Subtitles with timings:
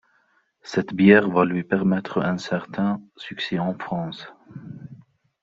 [0.63, 4.33] Cette bière va lui permettre un certain succès en France.